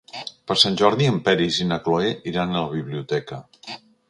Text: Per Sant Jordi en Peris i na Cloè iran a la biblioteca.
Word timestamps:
Per 0.51 0.55
Sant 0.61 0.77
Jordi 0.81 1.09
en 1.11 1.19
Peris 1.29 1.59
i 1.67 1.67
na 1.73 1.79
Cloè 1.89 2.09
iran 2.33 2.57
a 2.57 2.65
la 2.65 2.75
biblioteca. 2.77 3.41